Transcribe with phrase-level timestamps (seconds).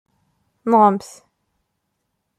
[0.71, 1.09] Nɣemt!